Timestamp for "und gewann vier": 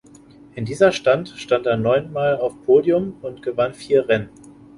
3.21-4.09